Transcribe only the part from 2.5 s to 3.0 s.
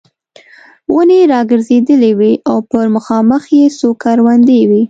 پر